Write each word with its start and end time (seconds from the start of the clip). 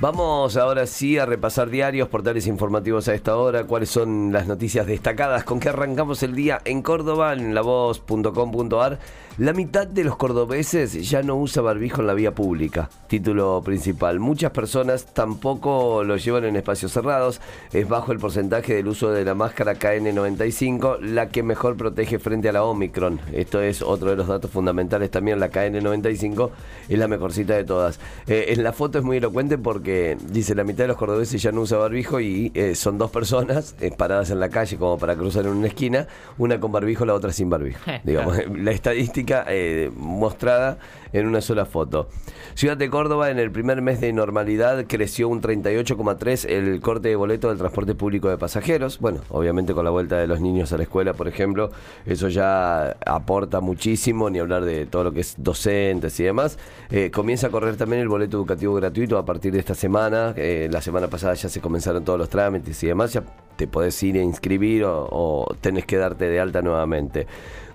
Vamos 0.00 0.56
ahora 0.56 0.86
sí 0.86 1.18
a 1.18 1.26
repasar 1.26 1.70
diarios, 1.70 2.06
portales 2.06 2.46
informativos 2.46 3.08
a 3.08 3.14
esta 3.14 3.36
hora, 3.36 3.64
cuáles 3.64 3.90
son 3.90 4.30
las 4.30 4.46
noticias 4.46 4.86
destacadas, 4.86 5.42
con 5.42 5.58
qué 5.58 5.70
arrancamos 5.70 6.22
el 6.22 6.36
día 6.36 6.60
en 6.64 6.82
Córdoba, 6.82 7.32
en 7.32 7.52
lavoz.com.ar. 7.52 9.00
La 9.38 9.52
mitad 9.52 9.86
de 9.86 10.02
los 10.02 10.16
cordobeses 10.16 11.08
ya 11.08 11.22
no 11.22 11.36
usa 11.36 11.62
barbijo 11.62 12.00
en 12.00 12.08
la 12.08 12.14
vía 12.14 12.34
pública, 12.34 12.90
título 13.06 13.62
principal. 13.64 14.18
Muchas 14.18 14.50
personas 14.50 15.06
tampoco 15.06 16.02
lo 16.02 16.16
llevan 16.16 16.44
en 16.44 16.56
espacios 16.56 16.92
cerrados, 16.92 17.40
es 17.72 17.88
bajo 17.88 18.10
el 18.10 18.18
porcentaje 18.18 18.74
del 18.74 18.88
uso 18.88 19.10
de 19.12 19.24
la 19.24 19.34
máscara 19.34 19.78
KN95, 19.78 21.00
la 21.00 21.28
que 21.28 21.44
mejor 21.44 21.76
protege 21.76 22.18
frente 22.18 22.48
a 22.48 22.52
la 22.52 22.64
Omicron. 22.64 23.20
Esto 23.32 23.60
es 23.60 23.80
otro 23.80 24.10
de 24.10 24.16
los 24.16 24.26
datos 24.26 24.50
fundamentales 24.50 25.08
también, 25.10 25.38
la 25.38 25.52
KN95 25.52 26.50
es 26.88 26.98
la 26.98 27.06
mejorcita 27.06 27.54
de 27.54 27.64
todas. 27.64 28.00
Eh, 28.26 28.46
en 28.48 28.64
la 28.64 28.72
foto 28.72 28.98
es 28.98 29.04
muy 29.04 29.18
elocuente 29.18 29.56
porque 29.56 29.87
dice 30.30 30.54
la 30.54 30.64
mitad 30.64 30.84
de 30.84 30.88
los 30.88 30.96
cordobeses 30.96 31.42
ya 31.42 31.52
no 31.52 31.62
usa 31.62 31.78
barbijo 31.78 32.20
y 32.20 32.50
eh, 32.54 32.74
son 32.74 32.98
dos 32.98 33.10
personas 33.10 33.74
eh, 33.80 33.90
paradas 33.96 34.30
en 34.30 34.40
la 34.40 34.48
calle 34.48 34.76
como 34.76 34.98
para 34.98 35.16
cruzar 35.16 35.44
en 35.46 35.52
una 35.52 35.68
esquina, 35.68 36.06
una 36.38 36.60
con 36.60 36.72
barbijo, 36.72 37.04
la 37.04 37.14
otra 37.14 37.32
sin 37.32 37.50
barbijo. 37.50 37.80
Digamos, 38.04 38.36
la 38.56 38.70
estadística 38.70 39.44
eh, 39.48 39.90
mostrada 39.94 40.78
en 41.12 41.26
una 41.26 41.40
sola 41.40 41.64
foto. 41.64 42.08
Ciudad 42.54 42.76
de 42.76 42.90
Córdoba 42.90 43.30
en 43.30 43.38
el 43.38 43.50
primer 43.50 43.82
mes 43.82 44.00
de 44.00 44.12
normalidad 44.12 44.84
creció 44.86 45.28
un 45.28 45.40
38,3 45.40 46.48
el 46.48 46.80
corte 46.80 47.08
de 47.08 47.16
boleto 47.16 47.48
del 47.48 47.58
transporte 47.58 47.94
público 47.94 48.28
de 48.28 48.38
pasajeros. 48.38 48.98
Bueno, 48.98 49.20
obviamente 49.30 49.74
con 49.74 49.84
la 49.84 49.90
vuelta 49.90 50.16
de 50.16 50.26
los 50.26 50.40
niños 50.40 50.72
a 50.72 50.76
la 50.76 50.82
escuela, 50.84 51.14
por 51.14 51.28
ejemplo, 51.28 51.70
eso 52.06 52.28
ya 52.28 52.96
aporta 53.06 53.60
muchísimo, 53.60 54.30
ni 54.30 54.38
hablar 54.38 54.64
de 54.64 54.86
todo 54.86 55.04
lo 55.04 55.12
que 55.12 55.20
es 55.20 55.34
docentes 55.38 56.18
y 56.20 56.24
demás. 56.24 56.58
Eh, 56.90 57.10
comienza 57.12 57.48
a 57.48 57.50
correr 57.50 57.76
también 57.76 58.02
el 58.02 58.08
boleto 58.08 58.36
educativo 58.36 58.74
gratuito 58.74 59.18
a 59.18 59.24
partir 59.24 59.52
de 59.52 59.60
esta 59.60 59.74
semana. 59.74 60.34
Eh, 60.36 60.68
la 60.70 60.80
semana 60.80 61.08
pasada 61.08 61.34
ya 61.34 61.48
se 61.48 61.60
comenzaron 61.60 62.04
todos 62.04 62.18
los 62.18 62.28
trámites 62.28 62.82
y 62.82 62.86
demás. 62.88 63.12
Ya 63.12 63.22
te 63.56 63.66
podés 63.66 64.00
ir 64.02 64.16
a 64.16 64.22
inscribir 64.22 64.84
o, 64.84 65.08
o 65.10 65.54
tenés 65.60 65.84
que 65.84 65.96
darte 65.96 66.28
de 66.28 66.40
alta 66.40 66.62
nuevamente. 66.62 67.26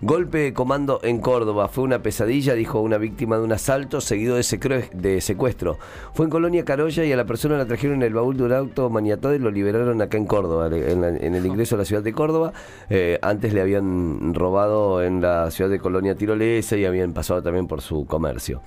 Golpe 0.05 0.39
de 0.39 0.53
comando 0.53 0.99
en 1.01 1.19
Córdoba. 1.19 1.69
Fue 1.69 1.85
una 1.85 1.99
pesadilla, 1.99 2.55
dijo 2.55 2.81
una 2.81 2.97
víctima 2.97 3.37
de 3.37 3.43
un 3.43 3.53
asalto 3.53 4.01
seguido 4.01 4.35
de, 4.35 4.89
de 4.93 5.21
secuestro. 5.21 5.77
Fue 6.13 6.25
en 6.25 6.29
Colonia 6.29 6.65
Carolla 6.65 7.05
y 7.05 7.13
a 7.13 7.15
la 7.15 7.23
persona 7.23 7.57
la 7.57 7.65
trajeron 7.65 7.95
en 7.97 8.03
el 8.03 8.13
baúl 8.13 8.35
de 8.35 8.43
un 8.43 8.51
auto 8.51 8.89
maniatado 8.89 9.33
y 9.33 9.39
lo 9.39 9.49
liberaron 9.49 10.01
acá 10.01 10.17
en 10.17 10.25
Córdoba, 10.25 10.67
en, 10.67 11.05
el 11.05 11.45
ingreso 11.45 11.75
a 11.75 11.77
la 11.77 11.85
ciudad 11.85 12.03
de 12.03 12.11
Córdoba. 12.11 12.51
Eh, 12.89 13.17
antes 13.21 13.53
le 13.53 13.61
habían 13.61 14.33
robado 14.33 15.01
en 15.01 15.21
la 15.21 15.49
ciudad 15.51 15.69
de 15.69 15.79
Colonia 15.79 16.15
Tirolesa 16.15 16.75
y 16.75 16.83
habían 16.83 17.13
pasado 17.13 17.41
también 17.41 17.67
por 17.67 17.79
su 17.79 18.05
comercio. 18.05 18.61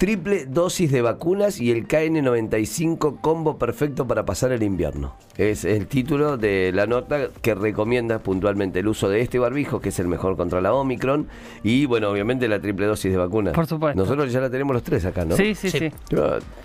Triple 0.00 0.46
dosis 0.46 0.90
de 0.90 1.02
vacunas 1.02 1.60
y 1.60 1.70
el 1.70 1.86
KN95 1.86 3.20
combo 3.20 3.58
perfecto 3.58 4.06
para 4.06 4.24
pasar 4.24 4.50
el 4.50 4.62
invierno. 4.62 5.14
Es 5.36 5.66
el 5.66 5.88
título 5.88 6.38
de 6.38 6.72
la 6.72 6.86
nota 6.86 7.28
que 7.42 7.54
recomienda 7.54 8.20
puntualmente 8.20 8.78
el 8.78 8.88
uso 8.88 9.10
de 9.10 9.20
este 9.20 9.38
barbijo, 9.38 9.82
que 9.82 9.90
es 9.90 9.98
el 9.98 10.08
mejor 10.08 10.38
contra 10.38 10.62
la 10.62 10.72
Omicron, 10.72 11.28
y 11.62 11.84
bueno, 11.84 12.08
obviamente 12.08 12.48
la 12.48 12.60
triple 12.60 12.86
dosis 12.86 13.12
de 13.12 13.18
vacunas. 13.18 13.52
Por 13.52 13.66
supuesto. 13.66 14.00
Nosotros 14.00 14.32
ya 14.32 14.40
la 14.40 14.48
tenemos 14.48 14.72
los 14.72 14.82
tres 14.82 15.04
acá, 15.04 15.26
¿no? 15.26 15.36
Sí, 15.36 15.54
sí, 15.54 15.68
sí. 15.68 15.90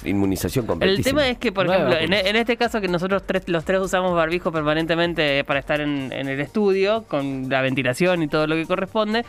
Inmunización 0.05 0.65
completa. 0.65 0.93
El 0.93 1.03
tema 1.03 1.27
es 1.27 1.37
que, 1.37 1.51
por 1.51 1.67
ejemplo, 1.67 1.93
en, 1.93 2.13
este 2.13 2.55
caso 2.55 2.79
que 2.79 2.87
nosotros 2.87 3.23
tres, 3.25 3.49
los 3.49 3.65
tres 3.65 3.81
usamos 3.81 4.15
barbijo 4.15 4.53
permanentemente 4.53 5.43
para 5.43 5.59
estar 5.59 5.81
en 5.81 6.13
el 6.13 6.39
estudio, 6.39 7.03
con 7.09 7.49
la 7.49 7.61
ventilación 7.61 8.23
y 8.23 8.29
todo 8.29 8.47
lo 8.47 8.55
que 8.55 8.65
corresponde, 8.65 9.25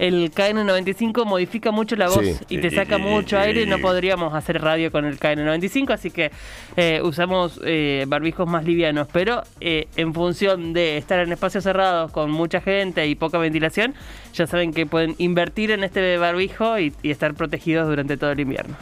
el 0.00 0.32
KN95 0.32 1.26
modifica 1.26 1.70
mucho 1.72 1.94
la 1.94 2.08
voz 2.08 2.24
y 2.48 2.56
te 2.56 2.70
saca 2.70 2.96
mucho 2.96 3.38
aire. 3.38 3.66
No 3.66 3.78
podríamos 3.78 4.32
hacer 4.32 4.62
radio 4.62 4.90
con 4.90 5.04
el 5.04 5.20
KN95, 5.20 5.92
así 5.92 6.10
que 6.10 6.30
eh, 6.76 7.02
usamos 7.04 7.60
eh, 7.64 8.06
barbijos 8.08 8.48
más 8.48 8.64
livianos. 8.64 9.08
Pero 9.12 9.42
eh, 9.60 9.88
en 9.96 10.14
función 10.14 10.72
de 10.72 10.96
estar 10.96 11.20
en 11.20 11.30
espacios 11.32 11.64
cerrados 11.64 12.10
con 12.12 12.30
mucha 12.30 12.62
gente 12.62 13.06
y 13.06 13.14
poca 13.14 13.36
ventilación, 13.36 13.94
ya 14.32 14.46
saben 14.46 14.72
que 14.72 14.86
pueden 14.86 15.16
invertir 15.18 15.70
en 15.70 15.84
este 15.84 16.16
barbijo 16.16 16.78
y, 16.78 16.94
estar 17.02 17.34
protegidos 17.34 17.86
durante 17.86 18.16
todo 18.16 18.30
el 18.30 18.40
invierno. 18.40 18.76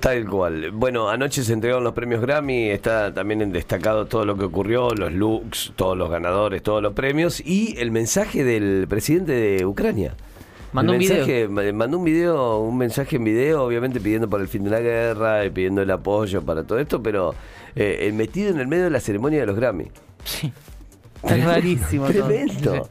Tal 0.00 0.26
cual. 0.26 0.70
Bueno, 0.72 1.08
anoche 1.08 1.44
se 1.44 1.54
entregaron 1.54 1.82
los 1.82 1.94
premios 1.94 2.20
Grammy, 2.20 2.68
está 2.68 3.14
también 3.14 3.40
en 3.40 3.52
destacado 3.52 4.04
todo 4.04 4.26
lo 4.26 4.36
que 4.36 4.44
ocurrió, 4.44 4.90
los 4.90 5.14
looks, 5.14 5.72
todos 5.76 5.96
los 5.96 6.10
ganadores, 6.10 6.62
todos 6.62 6.82
los 6.82 6.92
premios 6.92 7.40
y 7.40 7.74
el 7.78 7.90
mensaje 7.90 8.44
del 8.44 8.86
presidente 8.86 9.32
de 9.32 9.64
Ucrania. 9.64 10.14
Mandó 10.72 10.92
un 10.92 10.98
video. 10.98 11.50
Mandó 11.72 11.98
un 11.98 12.04
video, 12.04 12.58
un 12.60 12.76
mensaje 12.76 13.16
en 13.16 13.24
video, 13.24 13.64
obviamente 13.64 14.00
pidiendo 14.00 14.28
por 14.28 14.40
el 14.40 14.48
fin 14.48 14.64
de 14.64 14.70
la 14.70 14.80
guerra 14.80 15.44
y 15.44 15.50
pidiendo 15.50 15.82
el 15.82 15.90
apoyo 15.90 16.42
para 16.42 16.64
todo 16.64 16.78
esto, 16.78 17.02
pero 17.02 17.34
eh, 17.74 18.10
metido 18.14 18.50
en 18.50 18.60
el 18.60 18.66
medio 18.66 18.84
de 18.84 18.90
la 18.90 19.00
ceremonia 19.00 19.40
de 19.40 19.46
los 19.46 19.56
Grammy. 19.56 19.90
Sí. 20.24 20.52
Es 21.24 21.44
rarísimo. 21.44 22.06
Tremendo. 22.06 22.88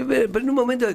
Pero 0.00 0.38
en 0.38 0.48
un 0.48 0.54
momento, 0.54 0.86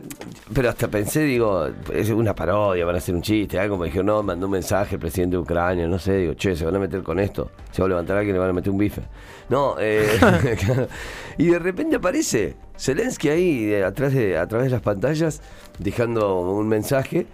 pero 0.53 0.69
hasta 0.69 0.87
pensé, 0.87 1.21
digo, 1.21 1.67
es 1.93 2.09
una 2.09 2.33
parodia, 2.33 2.85
van 2.85 2.95
a 2.95 2.97
hacer 2.97 3.13
un 3.13 3.21
chiste, 3.21 3.59
algo. 3.59 3.77
Me 3.77 3.87
dijo, 3.87 4.03
no, 4.03 4.23
mandó 4.23 4.47
un 4.47 4.53
mensaje 4.53 4.95
el 4.95 5.01
presidente 5.01 5.35
de 5.35 5.41
Ucrania, 5.41 5.87
no 5.87 5.99
sé, 5.99 6.17
digo, 6.17 6.33
che, 6.33 6.55
se 6.55 6.65
van 6.65 6.75
a 6.75 6.79
meter 6.79 7.03
con 7.03 7.19
esto, 7.19 7.51
se 7.71 7.81
va 7.81 7.85
a 7.85 7.89
levantar 7.89 8.17
alguien 8.17 8.35
y 8.35 8.37
le 8.37 8.39
van 8.39 8.49
a 8.49 8.53
meter 8.53 8.71
un 8.71 8.77
bife. 8.77 9.01
No, 9.49 9.75
eh, 9.79 10.19
y 11.37 11.47
de 11.47 11.59
repente 11.59 11.95
aparece 11.95 12.55
Zelensky 12.77 13.29
ahí 13.29 13.75
atrás 13.75 14.13
de, 14.13 14.37
a 14.37 14.47
través 14.47 14.67
de 14.67 14.71
las 14.71 14.81
pantallas, 14.81 15.41
dejando 15.79 16.39
un 16.41 16.67
mensaje. 16.67 17.27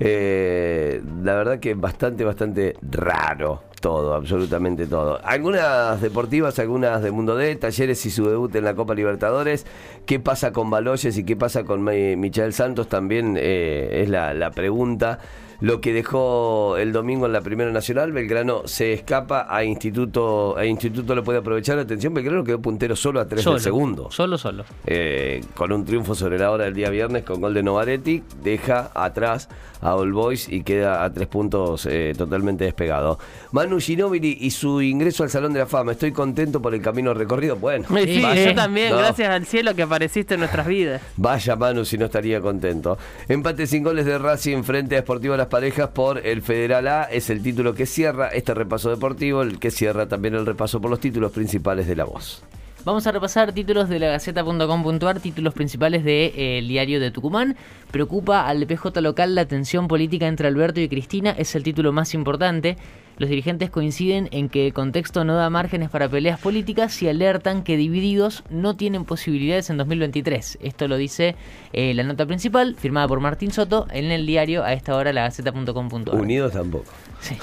Eh, 0.00 1.02
la 1.22 1.34
verdad 1.34 1.58
que 1.58 1.74
bastante, 1.74 2.24
bastante 2.24 2.76
raro 2.82 3.62
todo, 3.80 4.14
absolutamente 4.14 4.86
todo. 4.86 5.20
Algunas 5.24 6.00
deportivas, 6.00 6.58
algunas 6.58 7.02
de 7.02 7.10
Mundo 7.10 7.36
D, 7.36 7.54
Talleres 7.56 8.04
y 8.06 8.10
su 8.10 8.28
debut 8.28 8.54
en 8.54 8.64
la 8.64 8.74
Copa 8.74 8.94
Libertadores. 8.94 9.66
¿Qué 10.06 10.20
pasa 10.20 10.52
con 10.52 10.70
Baloyes 10.70 11.16
y 11.16 11.24
qué 11.24 11.36
pasa 11.36 11.64
con 11.64 11.82
Michael 11.84 12.52
Santos? 12.52 12.88
También 12.88 13.36
eh, 13.38 14.02
es 14.02 14.08
la, 14.08 14.34
la 14.34 14.50
pregunta 14.50 15.18
lo 15.60 15.80
que 15.80 15.92
dejó 15.92 16.76
el 16.76 16.92
domingo 16.92 17.26
en 17.26 17.32
la 17.32 17.40
Primera 17.40 17.72
Nacional. 17.72 18.12
Belgrano 18.12 18.62
se 18.66 18.92
escapa 18.92 19.46
a 19.48 19.64
Instituto, 19.64 20.56
a 20.56 20.64
Instituto 20.64 21.14
lo 21.14 21.24
puede 21.24 21.38
aprovechar. 21.38 21.78
Atención, 21.78 22.14
Belgrano 22.14 22.44
quedó 22.44 22.60
puntero 22.60 22.94
solo 22.94 23.20
a 23.20 23.26
tres 23.26 23.44
del 23.44 23.60
segundo. 23.60 24.10
Solo, 24.10 24.38
solo. 24.38 24.64
Eh, 24.86 25.40
con 25.54 25.72
un 25.72 25.84
triunfo 25.84 26.14
sobre 26.14 26.38
la 26.38 26.50
hora 26.50 26.64
del 26.64 26.74
día 26.74 26.90
viernes 26.90 27.24
con 27.24 27.40
gol 27.40 27.54
de 27.54 27.62
Novaretti, 27.62 28.22
deja 28.42 28.90
atrás 28.94 29.48
a 29.80 29.94
All 29.94 30.12
Boys 30.12 30.48
y 30.48 30.62
queda 30.62 31.04
a 31.04 31.12
tres 31.12 31.28
puntos 31.28 31.86
eh, 31.86 32.14
totalmente 32.16 32.64
despegado. 32.64 33.18
Manu 33.52 33.80
Ginóbili 33.80 34.38
y 34.40 34.50
su 34.50 34.82
ingreso 34.82 35.22
al 35.22 35.30
Salón 35.30 35.52
de 35.52 35.60
la 35.60 35.66
Fama. 35.66 35.92
Estoy 35.92 36.12
contento 36.12 36.60
por 36.60 36.74
el 36.74 36.82
camino 36.82 37.14
recorrido. 37.14 37.56
Bueno, 37.56 37.86
sí, 37.88 38.22
yo 38.22 38.54
también, 38.54 38.96
gracias 38.96 39.28
al 39.30 39.46
cielo 39.46 39.74
que 39.74 39.82
apareciste 39.82 40.34
en 40.34 40.40
nuestras 40.40 40.66
vidas. 40.66 41.02
Vaya 41.16 41.56
Manu, 41.56 41.84
si 41.84 41.98
no 41.98 42.06
estaría 42.06 42.40
contento. 42.40 42.98
Empate 43.28 43.66
sin 43.66 43.82
goles 43.82 44.06
de 44.06 44.18
Racing 44.18 44.62
frente 44.62 44.96
a 44.96 45.00
Sportivo 45.00 45.36
Las 45.36 45.48
Parejas 45.48 45.88
por 45.88 46.26
el 46.26 46.42
Federal 46.42 46.88
A. 46.88 47.04
Es 47.04 47.30
el 47.30 47.42
título 47.42 47.74
que 47.74 47.86
cierra 47.86 48.28
este 48.28 48.54
repaso 48.54 48.90
deportivo, 48.90 49.42
el 49.42 49.58
que 49.58 49.70
cierra 49.70 50.06
también 50.08 50.34
el 50.34 50.46
repaso 50.46 50.80
por 50.80 50.90
los 50.90 51.00
títulos 51.00 51.32
principales 51.32 51.86
de 51.86 51.96
la 51.96 52.04
voz. 52.04 52.42
Vamos 52.88 53.06
a 53.06 53.12
repasar 53.12 53.52
títulos 53.52 53.90
de 53.90 53.98
la 53.98 54.06
Gaceta.com.ar, 54.06 55.20
títulos 55.20 55.52
principales 55.52 56.04
del 56.04 56.32
de, 56.32 56.58
eh, 56.58 56.62
diario 56.62 57.00
de 57.00 57.10
Tucumán. 57.10 57.54
Preocupa 57.90 58.48
al 58.48 58.66
PJ 58.66 59.02
local 59.02 59.34
la 59.34 59.44
tensión 59.44 59.88
política 59.88 60.26
entre 60.26 60.48
Alberto 60.48 60.80
y 60.80 60.88
Cristina, 60.88 61.32
es 61.32 61.54
el 61.54 61.64
título 61.64 61.92
más 61.92 62.14
importante. 62.14 62.78
Los 63.18 63.28
dirigentes 63.28 63.68
coinciden 63.68 64.28
en 64.30 64.48
que 64.48 64.66
el 64.68 64.72
contexto 64.72 65.24
no 65.24 65.34
da 65.34 65.50
márgenes 65.50 65.90
para 65.90 66.08
peleas 66.08 66.38
políticas 66.38 67.02
y 67.02 67.08
alertan 67.08 67.64
que 67.64 67.76
divididos 67.76 68.44
no 68.48 68.76
tienen 68.76 69.04
posibilidades 69.04 69.70
en 69.70 69.76
2023. 69.76 70.58
Esto 70.62 70.86
lo 70.86 70.96
dice 70.96 71.34
eh, 71.72 71.94
la 71.94 72.04
nota 72.04 72.26
principal, 72.26 72.76
firmada 72.76 73.08
por 73.08 73.18
Martín 73.18 73.50
Soto, 73.50 73.88
en 73.90 74.12
el 74.12 74.24
diario 74.24 74.62
a 74.62 74.72
esta 74.72 74.94
hora, 74.94 75.12
lagaceta.com.ar. 75.12 76.14
Unidos 76.14 76.52
tampoco. 76.52 76.92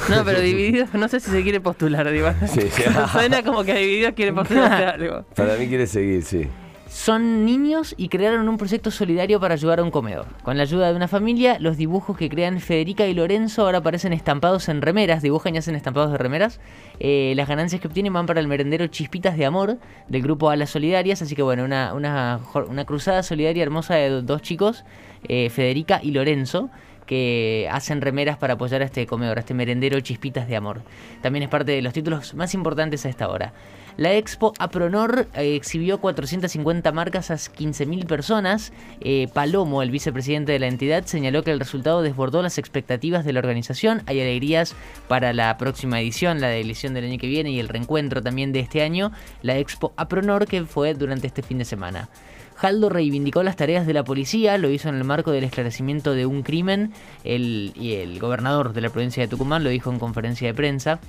No, 0.10 0.24
pero 0.24 0.40
divididos, 0.40 0.94
no 0.94 1.10
sé 1.10 1.20
si 1.20 1.30
se 1.30 1.44
quiere 1.44 1.60
postular, 1.60 2.10
digo. 2.10 2.30
Sí, 2.48 2.62
Suena 3.12 3.44
como 3.44 3.66
que 3.66 3.76
divididos 3.76 4.14
quiere 4.14 4.32
postular 4.32 4.84
algo. 4.96 5.26
Para 5.36 5.58
mí 5.58 5.68
quiere 5.68 5.88
seguir, 5.88 6.24
sí. 6.24 6.48
Son 6.88 7.46
niños 7.46 7.96
y 7.98 8.10
crearon 8.10 8.48
un 8.48 8.58
proyecto 8.58 8.92
solidario 8.92 9.40
para 9.40 9.56
ayudar 9.56 9.80
a 9.80 9.84
un 9.84 9.90
comedor. 9.90 10.28
Con 10.44 10.56
la 10.56 10.64
ayuda 10.64 10.90
de 10.90 10.96
una 10.96 11.08
familia, 11.08 11.58
los 11.60 11.78
dibujos 11.78 12.16
que 12.16 12.30
crean 12.30 12.60
Federica 12.60 13.08
y 13.08 13.16
Lorenzo 13.16 13.64
ahora 13.64 13.80
aparecen 13.80 14.14
estampados 14.14 14.70
en 14.70 14.84
remeras, 14.84 15.24
dibujan 15.24 15.56
y 15.56 15.58
hacen 15.58 15.76
estampados 15.76 16.12
de 16.12 16.20
remeras. 16.20 16.60
Eh, 17.00 17.34
las 17.36 17.48
ganancias 17.48 17.82
que 17.82 17.88
obtienen 17.88 18.14
van 18.14 18.28
para 18.28 18.40
el 18.40 18.48
merendero 18.48 18.86
Chispitas 18.88 19.36
de 19.36 19.46
Amor 19.46 19.80
del 20.08 20.22
grupo 20.22 20.52
Alas 20.52 20.70
Solidarias, 20.70 21.24
así 21.24 21.36
que 21.36 21.42
bueno, 21.42 21.64
una, 21.64 21.94
una, 21.96 22.40
una 22.68 22.86
cruzada 22.86 23.24
solidaria 23.24 23.64
hermosa 23.64 23.96
de 23.96 24.22
dos 24.22 24.44
chicos, 24.44 24.86
eh, 25.28 25.50
Federica 25.50 26.00
y 26.04 26.12
Lorenzo 26.12 26.70
que 27.06 27.68
hacen 27.72 28.02
remeras 28.02 28.38
para 28.38 28.54
apoyar 28.54 28.82
a 28.82 28.86
este 28.86 29.06
comedor, 29.06 29.38
a 29.38 29.42
este 29.42 29.54
merendero 29.54 30.00
Chispitas 30.00 30.48
de 30.48 30.56
Amor. 30.56 30.82
También 31.22 31.44
es 31.44 31.50
parte 31.50 31.72
de 31.72 31.82
los 31.82 31.94
títulos 31.94 32.34
más 32.34 32.54
importantes 32.54 33.06
a 33.06 33.10
esta 33.10 33.30
hora. 33.30 33.54
La 33.98 34.14
Expo 34.14 34.52
Apronor 34.60 35.28
eh, 35.36 35.56
exhibió 35.56 36.02
450 36.02 36.92
marcas 36.92 37.32
a 37.32 37.36
15.000 37.36 38.06
personas. 38.06 38.74
Eh, 39.00 39.30
Palomo, 39.34 39.82
el 39.82 39.90
vicepresidente 39.90 40.52
de 40.52 40.60
la 40.60 40.68
entidad, 40.68 41.06
señaló 41.06 41.44
que 41.44 41.52
el 41.52 41.60
resultado 41.60 42.02
desbordó 42.02 42.42
las 42.42 42.58
expectativas 42.58 43.24
de 43.24 43.32
la 43.32 43.40
organización. 43.40 44.04
Hay 44.06 44.20
alegrías 44.20 44.76
para 45.08 45.32
la 45.32 45.58
próxima 45.58 46.02
edición, 46.02 46.42
la 46.42 46.54
edición 46.54 46.94
del 46.94 47.06
año 47.06 47.18
que 47.18 47.28
viene 47.28 47.52
y 47.52 47.60
el 47.60 47.70
reencuentro 47.70 48.22
también 48.22 48.52
de 48.52 48.60
este 48.60 48.82
año, 48.82 49.14
la 49.42 49.58
Expo 49.58 49.94
Apronor 49.96 50.46
que 50.46 50.66
fue 50.66 50.94
durante 50.94 51.28
este 51.28 51.42
fin 51.42 51.60
de 51.60 51.66
semana. 51.66 52.10
Jaldo 52.56 52.90
reivindicó 52.90 53.44
las 53.44 53.56
tareas 53.58 53.86
de 53.86 53.94
la 53.94 54.04
policía, 54.04 54.58
lo 54.58 54.70
hizo 54.70 54.90
en 54.90 54.96
el 54.96 55.04
marco 55.04 55.32
del 55.32 55.44
esclarecimiento 55.44 56.14
de 56.14 56.26
un 56.26 56.42
crimen 56.42 56.94
el, 57.24 57.74
y 57.76 57.94
el 57.96 58.20
gobernador 58.20 58.74
de 58.74 58.82
la 58.82 58.90
provincia 58.90 59.22
de 59.24 59.28
Tucumán 59.28 59.64
lo 59.64 59.70
dijo 59.70 59.92
en 59.92 60.00
conferencia 60.00 60.48
de 60.48 60.54
prensa. 60.54 61.00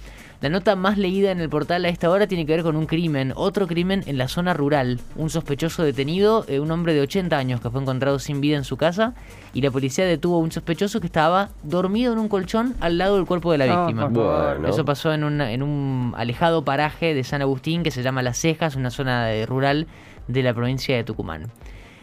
La 0.42 0.50
nota 0.50 0.76
más 0.76 0.98
leída 0.98 1.30
en 1.30 1.40
el 1.40 1.48
portal 1.48 1.84
a 1.86 1.88
esta 1.88 2.10
hora 2.10 2.26
tiene 2.26 2.44
que 2.44 2.52
ver 2.52 2.62
con 2.62 2.76
un 2.76 2.84
crimen, 2.84 3.32
otro 3.36 3.66
crimen 3.66 4.02
en 4.06 4.18
la 4.18 4.28
zona 4.28 4.52
rural. 4.52 5.00
Un 5.14 5.30
sospechoso 5.30 5.82
detenido, 5.82 6.44
eh, 6.48 6.60
un 6.60 6.70
hombre 6.72 6.92
de 6.92 7.00
80 7.00 7.38
años 7.38 7.60
que 7.62 7.70
fue 7.70 7.80
encontrado 7.80 8.18
sin 8.18 8.42
vida 8.42 8.56
en 8.58 8.64
su 8.64 8.76
casa 8.76 9.14
y 9.54 9.62
la 9.62 9.70
policía 9.70 10.04
detuvo 10.04 10.36
a 10.36 10.40
un 10.40 10.52
sospechoso 10.52 11.00
que 11.00 11.06
estaba 11.06 11.48
dormido 11.62 12.12
en 12.12 12.18
un 12.18 12.28
colchón 12.28 12.74
al 12.80 12.98
lado 12.98 13.16
del 13.16 13.24
cuerpo 13.24 13.50
de 13.52 13.58
la 13.58 13.64
Oh, 13.84 13.86
víctima. 13.86 14.08
Bueno. 14.08 14.68
Eso 14.68 14.84
pasó 14.84 15.10
en, 15.14 15.24
una- 15.24 15.52
en 15.52 15.62
un 15.62 16.12
alejado 16.18 16.64
paraje 16.64 17.14
de 17.14 17.24
San 17.24 17.40
Agustín 17.40 17.82
que 17.82 17.90
se 17.90 18.02
llama 18.02 18.20
Las 18.22 18.36
Cejas, 18.38 18.76
una 18.76 18.90
zona 18.90 19.24
de- 19.26 19.46
rural 19.46 19.86
de 20.28 20.42
la 20.42 20.54
provincia 20.54 20.96
de 20.96 21.04
Tucumán. 21.04 21.50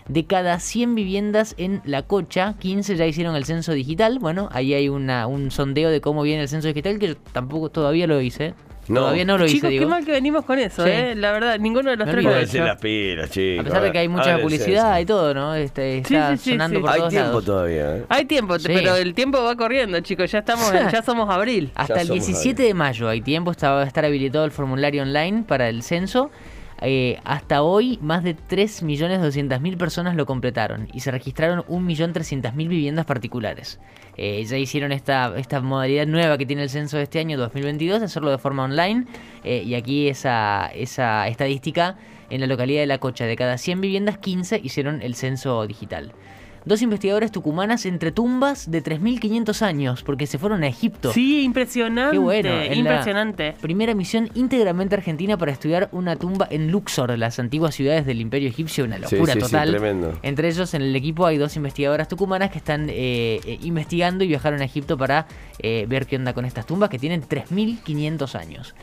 De 0.07 0.25
cada 0.25 0.59
100 0.59 0.95
viviendas 0.95 1.55
en 1.57 1.81
La 1.85 2.01
Cocha, 2.01 2.55
15 2.59 2.97
ya 2.97 3.05
hicieron 3.05 3.35
el 3.37 3.45
censo 3.45 3.71
digital. 3.71 4.19
Bueno, 4.19 4.49
ahí 4.51 4.73
hay 4.73 4.89
una, 4.89 5.27
un 5.27 5.49
sondeo 5.49 5.89
de 5.89 6.01
cómo 6.01 6.23
viene 6.23 6.41
el 6.41 6.49
censo 6.49 6.67
digital 6.67 6.99
que 6.99 7.07
yo 7.09 7.15
tampoco 7.31 7.69
todavía 7.69 8.05
lo 8.05 8.19
hice. 8.19 8.53
No. 8.89 8.99
Todavía 8.99 9.23
no 9.23 9.37
lo 9.37 9.45
hice, 9.45 9.55
Chicos, 9.55 9.69
qué 9.69 9.79
digo. 9.79 9.89
mal 9.89 10.03
que 10.03 10.11
venimos 10.11 10.43
con 10.43 10.59
eso, 10.59 10.83
Sí. 10.83 10.89
¿eh? 10.91 11.15
La 11.15 11.31
verdad, 11.31 11.57
ninguno 11.57 11.89
de 11.89 11.95
los 11.95 12.05
Me 12.05 12.11
tres 12.11 12.25
lo 12.25 12.37
hecho. 12.37 12.65
las 12.65 12.81
pilas, 12.81 13.29
chicos. 13.29 13.61
A 13.61 13.63
pesar 13.69 13.81
de 13.81 13.91
que 13.93 13.99
hay 13.99 14.09
mucha 14.09 14.23
Hagan 14.31 14.41
publicidad 14.41 14.99
y 14.99 15.05
todo, 15.05 15.33
¿no? 15.33 15.55
Este, 15.55 15.99
está 15.99 16.35
sí, 16.35 16.43
sí, 16.43 16.51
sonando 16.51 16.79
sí. 16.79 16.81
por 16.81 16.89
Hay 16.91 16.97
todos 16.97 17.09
tiempo 17.11 17.27
lados. 17.29 17.45
todavía, 17.45 17.95
¿eh? 17.95 18.05
Hay 18.09 18.25
tiempo, 18.25 18.59
Sí. 18.59 18.65
pero 18.67 18.97
el 18.97 19.13
tiempo 19.13 19.41
va 19.41 19.55
corriendo, 19.55 19.97
chicos. 20.01 20.29
Ya 20.29 20.39
estamos, 20.39 20.69
en- 20.73 20.89
ya 20.89 21.01
somos 21.01 21.29
abril. 21.29 21.71
Hasta 21.75 21.95
Ya 21.95 22.01
el 22.01 22.07
somos 22.07 22.25
17 22.27 22.61
de 22.63 22.73
mayo 22.73 23.07
hay 23.07 23.21
tiempo, 23.21 23.51
está, 23.51 23.71
va 23.71 23.83
a 23.83 23.87
estar 23.87 24.03
habilitado 24.03 24.43
el 24.43 24.51
formulario 24.51 25.03
online 25.03 25.45
para 25.47 25.69
el 25.69 25.81
censo. 25.81 26.29
Eh, 26.85 27.19
hasta 27.23 27.63
hoy, 27.63 27.97
más 28.01 28.23
de 28.23 28.35
3.200.000 28.35 29.77
personas 29.77 30.15
lo 30.15 30.25
completaron 30.25 30.89
y 30.93 30.99
se 30.99 31.11
registraron 31.11 31.63
1.300.000 31.63 32.55
viviendas 32.55 33.05
particulares. 33.05 33.79
Eh, 34.17 34.43
ya 34.43 34.57
hicieron 34.57 34.91
esta, 34.91 35.33
esta 35.37 35.61
modalidad 35.61 36.05
nueva 36.05 36.37
que 36.37 36.45
tiene 36.45 36.63
el 36.63 36.69
censo 36.69 36.97
de 36.97 37.03
este 37.03 37.19
año 37.19 37.37
2022, 37.37 37.99
de 37.99 38.05
hacerlo 38.05 38.31
de 38.31 38.37
forma 38.37 38.63
online. 38.65 39.05
eh, 39.43 39.63
y 39.65 39.75
aquí 39.75 40.09
esa, 40.09 40.67
esa 40.75 41.27
estadística 41.27 41.97
en 42.29 42.41
la 42.41 42.47
localidad 42.47 42.81
de 42.81 42.87
La 42.87 42.97
Cocha, 42.97 43.25
de 43.25 43.35
cada 43.35 43.57
100 43.57 43.79
viviendas, 43.79 44.17
15 44.17 44.59
hicieron 44.63 45.01
el 45.01 45.15
censo 45.15 45.65
digital. 45.67 46.13
Dos 46.65 46.81
investigadoras 46.81 47.31
tucumanas 47.31 47.85
entre 47.85 48.11
tumbas 48.11 48.71
de 48.71 48.81
3.500 48.81 49.61
años 49.61 50.03
porque 50.03 50.27
se 50.27 50.37
fueron 50.37 50.63
a 50.63 50.67
Egipto. 50.67 51.11
Sí, 51.11 51.41
impresionante. 51.43 52.13
Qué 52.15 52.19
bueno. 52.19 52.49
en 52.49 52.69
la 52.69 52.75
impresionante. 52.75 53.55
Primera 53.61 53.93
misión 53.95 54.29
íntegramente 54.33 54.95
argentina 54.95 55.37
para 55.37 55.51
estudiar 55.51 55.89
una 55.91 56.15
tumba 56.15 56.47
en 56.49 56.71
Luxor, 56.71 57.17
las 57.17 57.37
antiguas 57.39 57.75
ciudades 57.75 58.05
del 58.05 58.21
Imperio 58.21 58.47
Egipcio, 58.47 58.85
una 58.85 58.95
Sí, 58.95 59.15
locura 59.15 59.33
sí, 59.33 59.39
sí, 59.41 59.45
total. 59.45 59.69
tremendo. 59.71 60.17
Entre 60.21 60.47
ellos, 60.47 60.73
en 60.73 60.81
el 60.83 60.95
equipo 60.95 61.25
hay 61.25 61.37
dos 61.37 61.55
investigadoras 61.57 62.07
tucumanas 62.07 62.49
que 62.49 62.59
están 62.59 62.89
eh, 62.89 63.39
eh, 63.45 63.59
investigando 63.63 64.23
y 64.23 64.27
viajaron 64.27 64.61
a 64.61 64.65
Egipto 64.65 64.97
para 64.97 65.27
eh, 65.59 65.85
ver 65.89 66.05
qué 66.07 66.15
onda 66.15 66.33
con 66.33 66.45
estas 66.45 66.65
tumbas 66.65 66.89
que 66.89 66.97
tienen 66.99 67.21
3.500 67.23 68.35
años. 68.39 68.73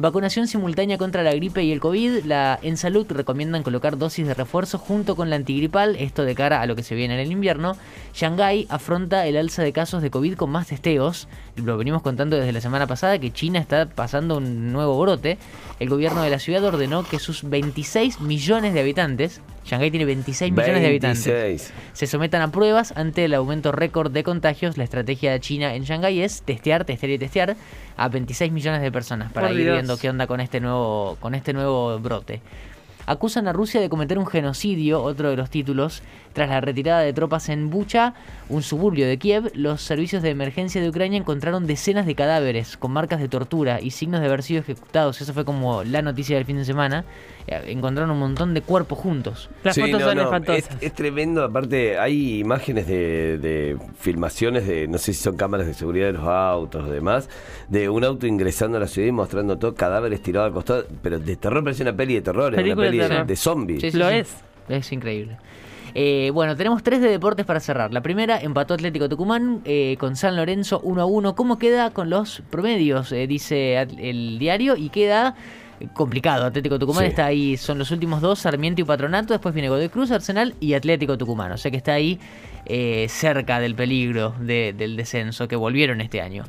Vacunación 0.00 0.46
simultánea 0.46 0.96
contra 0.96 1.22
la 1.22 1.34
gripe 1.34 1.62
y 1.62 1.72
el 1.72 1.80
COVID. 1.80 2.24
La, 2.24 2.58
en 2.62 2.78
salud 2.78 3.06
recomiendan 3.10 3.62
colocar 3.62 3.98
dosis 3.98 4.26
de 4.26 4.32
refuerzo 4.32 4.78
junto 4.78 5.14
con 5.14 5.28
la 5.28 5.36
antigripal, 5.36 5.94
esto 5.96 6.24
de 6.24 6.34
cara 6.34 6.62
a 6.62 6.66
lo 6.66 6.74
que 6.74 6.82
se 6.82 6.94
viene 6.94 7.12
en 7.12 7.20
el 7.20 7.30
invierno. 7.30 7.76
Shanghái 8.14 8.66
afronta 8.70 9.26
el 9.26 9.36
alza 9.36 9.62
de 9.62 9.74
casos 9.74 10.00
de 10.00 10.10
COVID 10.10 10.36
con 10.36 10.48
más 10.48 10.68
testeos. 10.68 11.28
Lo 11.56 11.76
venimos 11.76 12.00
contando 12.00 12.36
desde 12.36 12.52
la 12.52 12.62
semana 12.62 12.86
pasada 12.86 13.18
que 13.18 13.30
China 13.30 13.58
está 13.58 13.90
pasando 13.90 14.38
un 14.38 14.72
nuevo 14.72 14.98
brote. 14.98 15.36
El 15.80 15.90
gobierno 15.90 16.22
de 16.22 16.30
la 16.30 16.38
ciudad 16.38 16.64
ordenó 16.64 17.04
que 17.04 17.18
sus 17.18 17.42
26 17.42 18.22
millones 18.22 18.72
de 18.72 18.80
habitantes, 18.80 19.42
Shanghái 19.70 19.90
tiene 19.92 20.04
26 20.04 20.52
millones 20.52 20.82
de 20.82 20.88
habitantes, 20.88 21.24
26. 21.26 21.72
se 21.92 22.06
sometan 22.08 22.42
a 22.42 22.50
pruebas 22.50 22.92
ante 22.96 23.24
el 23.26 23.34
aumento 23.34 23.70
récord 23.70 24.10
de 24.10 24.24
contagios. 24.24 24.76
La 24.76 24.82
estrategia 24.82 25.30
de 25.30 25.38
China 25.38 25.74
en 25.76 25.84
Shanghái 25.84 26.22
es 26.22 26.42
testear, 26.42 26.84
testear 26.84 27.10
y 27.12 27.18
testear 27.18 27.56
a 27.96 28.08
26 28.08 28.50
millones 28.50 28.82
de 28.82 28.90
personas 28.90 29.30
para 29.32 29.46
Por 29.48 29.56
ir 29.56 29.62
Dios. 29.62 29.74
viendo 29.76 29.96
qué 29.96 30.10
onda 30.10 30.26
con 30.26 30.40
este 30.40 30.58
nuevo 30.60 31.16
con 31.20 31.36
este 31.36 31.52
nuevo 31.52 31.98
brote. 32.00 32.40
Acusan 33.06 33.48
a 33.48 33.52
Rusia 33.52 33.80
de 33.80 33.88
cometer 33.88 34.18
un 34.18 34.26
genocidio, 34.26 35.02
otro 35.02 35.30
de 35.30 35.36
los 35.36 35.50
títulos, 35.50 36.02
tras 36.32 36.48
la 36.48 36.60
retirada 36.60 37.00
de 37.00 37.12
tropas 37.12 37.48
en 37.48 37.70
Bucha, 37.70 38.14
un 38.48 38.62
suburbio 38.62 39.06
de 39.08 39.18
Kiev. 39.18 39.50
Los 39.54 39.82
servicios 39.82 40.22
de 40.22 40.30
emergencia 40.30 40.80
de 40.80 40.88
Ucrania 40.88 41.18
encontraron 41.18 41.66
decenas 41.66 42.06
de 42.06 42.14
cadáveres 42.14 42.76
con 42.76 42.92
marcas 42.92 43.20
de 43.20 43.28
tortura 43.28 43.80
y 43.80 43.90
signos 43.90 44.20
de 44.20 44.26
haber 44.26 44.42
sido 44.42 44.60
ejecutados. 44.60 45.20
Eso 45.20 45.34
fue 45.34 45.44
como 45.44 45.82
la 45.82 46.02
noticia 46.02 46.36
del 46.36 46.44
fin 46.44 46.56
de 46.58 46.64
semana. 46.64 47.04
Eh, 47.46 47.64
Encontraron 47.68 48.10
un 48.12 48.18
montón 48.20 48.54
de 48.54 48.62
cuerpos 48.62 48.98
juntos. 48.98 49.50
Las 49.64 49.74
Sí, 49.74 49.80
fotos 49.80 50.00
no, 50.00 50.06
son 50.06 50.16
no, 50.16 50.22
espantosas. 50.24 50.76
Es, 50.76 50.82
es 50.82 50.92
tremendo, 50.92 51.42
aparte 51.42 51.98
hay 51.98 52.38
imágenes 52.38 52.86
de, 52.86 53.38
de 53.38 53.76
filmaciones 53.98 54.66
de, 54.66 54.86
no 54.86 54.98
sé 54.98 55.12
si 55.12 55.22
son 55.22 55.36
cámaras 55.36 55.66
de 55.66 55.74
seguridad 55.74 56.06
de 56.06 56.12
los 56.12 56.24
autos 56.24 56.84
o 56.86 56.90
demás, 56.90 57.28
de 57.68 57.88
un 57.88 58.04
auto 58.04 58.26
ingresando 58.26 58.76
a 58.76 58.80
la 58.80 58.86
ciudad 58.86 59.08
y 59.08 59.12
mostrando 59.12 59.58
todo 59.58 59.74
cadáveres 59.74 60.22
tirados 60.22 60.48
al 60.48 60.52
costado, 60.54 60.86
pero 61.02 61.18
de 61.18 61.36
terror 61.36 61.64
parece 61.64 61.82
una 61.82 61.94
peli 61.96 62.14
de 62.14 62.20
terror, 62.22 62.54
Película 62.54 62.89
peli 62.98 63.14
de, 63.16 63.24
de 63.24 63.36
zombies. 63.36 63.80
Sí, 63.80 63.90
sí, 63.92 63.98
Lo 63.98 64.08
sí. 64.08 64.14
es. 64.16 64.36
Es 64.68 64.92
increíble. 64.92 65.36
Eh, 65.94 66.30
bueno, 66.32 66.54
tenemos 66.56 66.82
tres 66.84 67.00
de 67.00 67.08
deportes 67.08 67.44
para 67.44 67.58
cerrar. 67.58 67.92
La 67.92 68.00
primera, 68.00 68.40
empató 68.40 68.74
Atlético 68.74 69.08
Tucumán 69.08 69.60
eh, 69.64 69.96
con 69.98 70.14
San 70.14 70.36
Lorenzo 70.36 70.80
1 70.84 71.02
a 71.02 71.04
1. 71.04 71.34
¿Cómo 71.34 71.58
queda 71.58 71.90
con 71.90 72.10
los 72.10 72.42
promedios? 72.50 73.10
Eh, 73.10 73.26
dice 73.26 73.76
el 73.80 74.38
diario 74.38 74.76
y 74.76 74.88
queda 74.90 75.34
complicado. 75.94 76.44
Atlético 76.46 76.78
Tucumán 76.78 77.04
Sí. 77.04 77.08
está 77.10 77.26
ahí, 77.26 77.56
son 77.56 77.78
los 77.78 77.90
últimos 77.90 78.20
dos, 78.20 78.38
Sarmiento 78.38 78.80
y 78.82 78.84
Patronato. 78.84 79.32
Después 79.34 79.52
viene 79.52 79.68
Godoy 79.68 79.88
Cruz, 79.88 80.12
Arsenal 80.12 80.54
y 80.60 80.74
Atlético 80.74 81.18
Tucumán. 81.18 81.50
O 81.50 81.56
sea 81.58 81.70
que 81.72 81.78
está 81.78 81.94
ahí 81.94 82.20
eh, 82.66 83.06
cerca 83.08 83.58
del 83.58 83.74
peligro 83.74 84.34
de- 84.38 84.72
del 84.76 84.96
descenso 84.96 85.48
que 85.48 85.56
volvieron 85.56 86.00
este 86.00 86.20
año. 86.20 86.44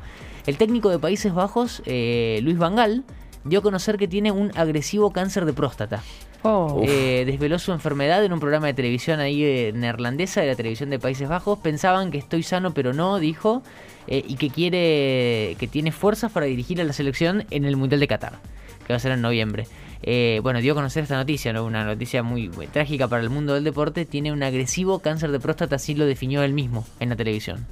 El 0.46 0.56
técnico 0.56 0.88
de 0.90 0.98
Países 1.00 1.32
Bajos, 1.34 1.82
eh, 1.86 2.38
Luis 2.42 2.58
Vangal, 2.58 3.02
dio 3.44 3.58
a 3.58 3.62
conocer 3.62 3.96
que 3.96 4.06
tiene 4.06 4.30
un 4.30 4.52
agresivo 4.56 5.12
cáncer 5.12 5.46
de 5.46 5.52
próstata. 5.52 6.00
Oh. 6.42 6.82
Eh, 6.84 7.24
desveló 7.24 7.58
su 7.58 7.72
enfermedad 7.72 8.24
en 8.24 8.32
un 8.32 8.40
programa 8.40 8.66
de 8.66 8.74
televisión 8.74 9.20
ahí 9.20 9.44
eh, 9.44 9.72
neerlandesa, 9.74 10.40
de 10.40 10.48
la 10.48 10.56
televisión 10.56 10.90
de 10.90 10.98
Países 10.98 11.28
Bajos. 11.28 11.58
Pensaban 11.58 12.10
que 12.10 12.18
estoy 12.18 12.42
sano, 12.42 12.74
pero 12.74 12.92
no, 12.92 13.18
dijo, 13.18 13.62
eh, 14.08 14.24
y 14.26 14.36
que 14.36 14.50
quiere, 14.50 15.56
que 15.58 15.68
tiene 15.70 15.92
fuerzas 15.92 16.32
para 16.32 16.46
dirigir 16.46 16.80
a 16.80 16.84
la 16.84 16.92
selección 16.92 17.44
en 17.50 17.64
el 17.64 17.76
Mundial 17.76 18.00
de 18.00 18.08
Qatar, 18.08 18.40
que 18.86 18.92
va 18.92 18.96
a 18.96 19.00
ser 19.00 19.12
en 19.12 19.22
noviembre. 19.22 19.66
Eh, 20.02 20.40
bueno, 20.42 20.60
dio 20.60 20.72
a 20.72 20.74
conocer 20.74 21.04
esta 21.04 21.16
noticia, 21.16 21.52
¿no? 21.52 21.64
una 21.64 21.84
noticia 21.84 22.24
muy, 22.24 22.48
muy 22.48 22.66
trágica 22.66 23.06
para 23.06 23.22
el 23.22 23.30
mundo 23.30 23.54
del 23.54 23.62
deporte. 23.62 24.04
Tiene 24.04 24.32
un 24.32 24.42
agresivo 24.42 24.98
cáncer 24.98 25.30
de 25.30 25.38
próstata, 25.38 25.76
así 25.76 25.94
lo 25.94 26.06
definió 26.06 26.42
él 26.42 26.52
mismo 26.52 26.84
en 26.98 27.10
la 27.10 27.16
televisión. 27.16 27.66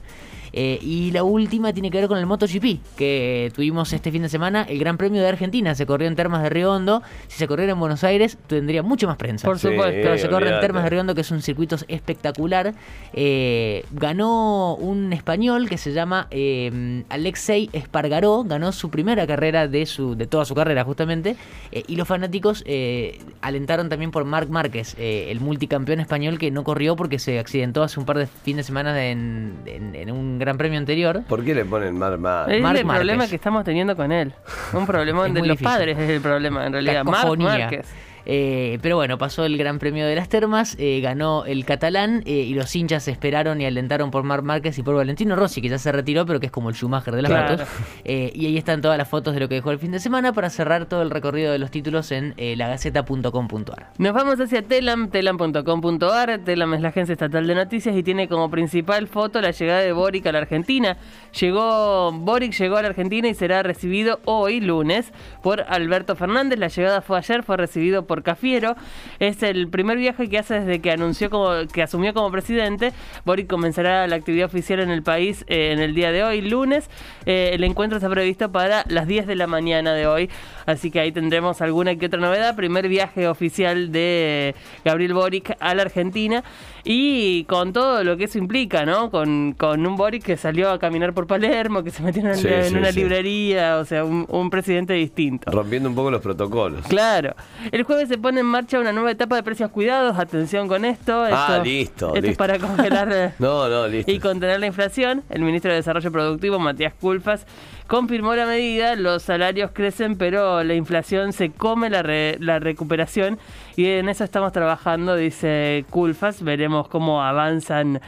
Eh, 0.52 0.78
y 0.82 1.10
la 1.12 1.22
última 1.24 1.72
tiene 1.72 1.90
que 1.90 1.98
ver 1.98 2.08
con 2.08 2.18
el 2.18 2.26
MotoGP, 2.26 2.78
que 2.96 3.52
tuvimos 3.54 3.92
este 3.92 4.10
fin 4.10 4.22
de 4.22 4.28
semana, 4.28 4.62
el 4.68 4.78
Gran 4.78 4.96
Premio 4.96 5.20
de 5.22 5.28
Argentina. 5.28 5.74
Se 5.74 5.86
corrió 5.86 6.08
en 6.08 6.16
Termas 6.16 6.42
de 6.42 6.50
Río 6.50 6.72
Hondo. 6.72 7.02
Si 7.28 7.38
se 7.38 7.46
corriera 7.46 7.72
en 7.72 7.80
Buenos 7.80 8.02
Aires, 8.04 8.38
tendría 8.46 8.82
mucho 8.82 9.06
más 9.06 9.16
prensa. 9.16 9.46
Por 9.46 9.58
supuesto. 9.58 9.84
Pero 10.02 10.18
se 10.18 10.28
corre 10.28 10.54
en. 10.54 10.60
Termas 10.60 10.84
de 10.84 10.90
Río 10.90 11.00
Hondo, 11.00 11.14
que 11.14 11.20
es 11.22 11.30
un 11.30 11.42
circuito 11.42 11.76
espectacular. 11.88 12.74
Eh, 13.12 13.84
ganó 13.92 14.74
un 14.76 15.12
español 15.12 15.68
que 15.68 15.78
se 15.78 15.92
llama 15.92 16.26
eh, 16.30 17.02
Alexei 17.08 17.70
Espargaró. 17.72 18.44
Ganó 18.44 18.72
su 18.72 18.90
primera 18.90 19.26
carrera 19.26 19.68
de, 19.68 19.86
su, 19.86 20.14
de 20.16 20.26
toda 20.26 20.44
su 20.44 20.54
carrera, 20.54 20.84
justamente. 20.84 21.36
Eh, 21.72 21.84
y 21.86 21.96
los 21.96 22.08
fanáticos 22.08 22.62
eh, 22.66 23.18
alentaron 23.40 23.88
también 23.88 24.10
por 24.10 24.24
Marc 24.24 24.48
Márquez, 24.48 24.94
eh, 24.98 25.28
el 25.30 25.40
multicampeón 25.40 26.00
español 26.00 26.38
que 26.38 26.50
no 26.50 26.64
corrió 26.64 26.96
porque 26.96 27.18
se 27.18 27.38
accidentó 27.38 27.82
hace 27.82 28.00
un 28.00 28.06
par 28.06 28.18
de 28.18 28.26
fines 28.26 28.64
de 28.64 28.66
semana 28.68 29.06
en, 29.06 29.54
en- 29.66 29.94
en 29.94 30.10
un 30.10 30.39
gran 30.40 30.58
premio 30.58 30.78
anterior. 30.78 31.22
¿Por 31.28 31.44
qué 31.44 31.54
le 31.54 31.64
ponen 31.64 31.96
mal 31.96 32.18
mal? 32.18 32.50
Es 32.50 32.60
Marc 32.60 32.78
el 32.80 32.86
problema 32.86 33.18
Márquez. 33.18 33.30
que 33.30 33.36
estamos 33.36 33.62
teniendo 33.64 33.94
con 33.94 34.10
él. 34.10 34.32
Un 34.72 34.86
problema 34.86 35.22
de 35.24 35.28
los 35.34 35.42
difícil. 35.42 35.64
padres 35.64 35.98
es 35.98 36.10
el 36.10 36.20
problema, 36.20 36.66
en 36.66 36.72
realidad. 36.72 37.04
Marc. 37.04 37.38
Márquez. 37.38 37.86
Eh, 38.26 38.78
pero 38.82 38.96
bueno, 38.96 39.18
pasó 39.18 39.44
el 39.44 39.56
Gran 39.58 39.78
Premio 39.78 40.06
de 40.06 40.14
las 40.14 40.28
Termas, 40.28 40.76
eh, 40.78 41.00
ganó 41.00 41.44
el 41.44 41.64
catalán 41.64 42.22
eh, 42.26 42.32
y 42.32 42.54
los 42.54 42.74
hinchas 42.76 43.08
esperaron 43.08 43.60
y 43.60 43.66
alentaron 43.66 44.10
por 44.10 44.22
Mar 44.22 44.42
Márquez 44.42 44.78
y 44.78 44.82
por 44.82 44.94
Valentino 44.94 45.36
Rossi, 45.36 45.60
que 45.62 45.68
ya 45.68 45.78
se 45.78 45.90
retiró, 45.92 46.26
pero 46.26 46.40
que 46.40 46.46
es 46.46 46.52
como 46.52 46.68
el 46.68 46.74
Schumacher 46.74 47.14
de 47.14 47.22
las 47.22 47.30
Claro. 47.30 47.50
motos. 47.52 47.68
Eh, 48.04 48.30
y 48.34 48.46
ahí 48.46 48.56
están 48.58 48.80
todas 48.80 48.98
las 48.98 49.08
fotos 49.08 49.34
de 49.34 49.40
lo 49.40 49.48
que 49.48 49.56
dejó 49.56 49.70
el 49.70 49.78
fin 49.78 49.92
de 49.92 50.00
semana 50.00 50.32
para 50.32 50.50
cerrar 50.50 50.86
todo 50.86 51.02
el 51.02 51.10
recorrido 51.10 51.52
de 51.52 51.58
los 51.58 51.70
títulos 51.70 52.10
en 52.12 52.34
lagaceta.com.ar. 52.36 53.90
Nos 53.98 54.12
vamos 54.12 54.40
hacia 54.40 54.62
Telam, 54.62 55.08
telam.com.ar. 55.10 56.40
Telam 56.44 56.74
es 56.74 56.80
la 56.80 56.88
agencia 56.88 57.12
estatal 57.12 57.46
de 57.46 57.54
noticias 57.54 57.96
y 57.96 58.02
tiene 58.02 58.28
como 58.28 58.50
principal 58.50 59.06
foto 59.06 59.40
la 59.40 59.50
llegada 59.50 59.80
de 59.80 59.92
Boric 59.92 60.26
a 60.26 60.32
la 60.32 60.38
Argentina. 60.38 60.96
Llegó 61.38 62.10
Boric 62.12 62.52
llegó 62.52 62.76
a 62.76 62.82
la 62.82 62.88
Argentina 62.88 63.28
y 63.28 63.34
será 63.34 63.62
recibido 63.62 64.20
hoy 64.24 64.60
lunes 64.60 65.12
por 65.42 65.62
Alberto 65.68 66.16
Fernández. 66.16 66.58
La 66.58 66.68
llegada 66.68 67.00
fue 67.00 67.18
ayer, 67.18 67.42
fue 67.42 67.56
recibido 67.56 68.06
por 68.06 68.09
Cafiero. 68.22 68.76
Es 69.18 69.42
el 69.42 69.68
primer 69.68 69.98
viaje 69.98 70.28
que 70.28 70.38
hace 70.38 70.60
desde 70.60 70.80
que 70.80 70.90
anunció 70.90 71.30
como 71.30 71.50
que 71.72 71.82
asumió 71.82 72.12
como 72.12 72.30
presidente. 72.30 72.92
Boric 73.24 73.48
comenzará 73.48 74.06
la 74.06 74.16
actividad 74.16 74.46
oficial 74.46 74.80
en 74.80 74.90
el 74.90 75.02
país 75.02 75.44
eh, 75.48 75.72
en 75.72 75.80
el 75.80 75.94
día 75.94 76.12
de 76.12 76.24
hoy, 76.24 76.40
lunes. 76.40 76.90
Eh, 77.26 77.50
el 77.52 77.64
encuentro 77.64 77.98
está 77.98 78.10
previsto 78.10 78.50
para 78.50 78.84
las 78.88 79.06
10 79.06 79.26
de 79.26 79.36
la 79.36 79.46
mañana 79.46 79.94
de 79.94 80.06
hoy. 80.06 80.30
Así 80.66 80.90
que 80.90 81.00
ahí 81.00 81.12
tendremos 81.12 81.60
alguna 81.60 81.96
que 81.96 82.06
otra 82.06 82.20
novedad. 82.20 82.56
Primer 82.56 82.88
viaje 82.88 83.28
oficial 83.28 83.92
de 83.92 84.54
Gabriel 84.84 85.14
Boric 85.14 85.56
a 85.60 85.74
la 85.74 85.82
Argentina. 85.82 86.44
Y 86.84 87.44
con 87.44 87.72
todo 87.72 88.02
lo 88.04 88.16
que 88.16 88.24
eso 88.24 88.38
implica, 88.38 88.84
¿no? 88.86 89.10
Con, 89.10 89.54
con 89.56 89.86
un 89.86 89.96
Boric 89.96 90.22
que 90.24 90.36
salió 90.36 90.70
a 90.70 90.78
caminar 90.78 91.12
por 91.12 91.26
Palermo, 91.26 91.82
que 91.82 91.90
se 91.90 92.02
metió 92.02 92.20
en, 92.22 92.28
una- 92.28 92.36
Sí, 92.36 92.48
en 92.48 92.64
sí, 92.64 92.74
una 92.74 92.92
sí. 92.92 93.00
librería, 93.00 93.78
o 93.78 93.84
sea, 93.84 94.04
un, 94.04 94.24
un 94.28 94.50
presidente 94.50 94.94
distinto. 94.94 95.50
Rompiendo 95.50 95.88
un 95.88 95.94
poco 95.94 96.10
los 96.10 96.20
protocolos. 96.22 96.86
Claro. 96.86 97.34
El 97.70 97.82
jueves 97.82 98.08
se 98.08 98.18
pone 98.18 98.40
en 98.40 98.46
marcha 98.46 98.78
una 98.80 98.92
nueva 98.92 99.10
etapa 99.10 99.36
de 99.36 99.42
precios 99.42 99.70
cuidados. 99.70 100.18
Atención 100.18 100.68
con 100.68 100.84
esto. 100.84 101.22
Ah, 101.24 101.46
Esto- 101.56 101.64
listo, 101.64 102.14
Esto 102.14 102.28
es 102.30 102.36
para 102.36 102.58
congelar. 102.58 103.34
No, 103.38 103.68
no, 103.68 103.88
listo. 103.88 104.10
y 104.10 104.18
contener 104.18 104.60
la 104.60 104.66
inflación, 104.66 105.22
el 105.30 105.42
ministro 105.42 105.70
de 105.70 105.76
Desarrollo 105.78 106.10
Productivo, 106.12 106.58
Matías 106.58 106.92
Culfas, 107.00 107.46
confirmó 107.90 108.36
la 108.36 108.46
medida. 108.46 108.94
Los 108.94 109.24
salarios 109.24 109.72
crecen, 109.74 110.16
pero 110.16 110.62
la 110.62 110.74
inflación 110.74 111.32
se 111.32 111.50
come 111.50 111.90
la, 111.90 112.04
la 112.38 112.60
recuperación. 112.60 113.40
Y 113.74 113.86
en 113.86 114.08
eso 114.08 114.22
estamos 114.22 114.52
trabajando, 114.52 115.16
dice 115.16 115.84
Culfas. 115.90 116.44
Veremos 116.44 116.86
cómo 116.86 117.20
avanzan 117.20 118.00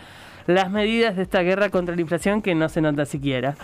las 0.47 0.71
medidas 0.71 1.17
de 1.17 1.23
esta 1.23 1.43
guerra 1.43 1.69
contra 1.69 1.97
la 1.97 2.01
inflación 2.01 2.43
que 2.43 2.55
no 2.55 2.69
se 2.69 2.81
nota 2.81 3.05
siquiera. 3.05 3.57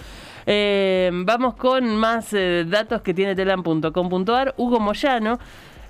Eh, 0.44 1.10
vamos 1.12 1.54
con 1.54 1.96
más 1.96 2.32
eh, 2.32 2.64
datos 2.66 3.02
que 3.02 3.14
tiene 3.14 3.36
telam.com.ar. 3.36 4.54
Hugo 4.56 4.80
Moyano. 4.80 5.38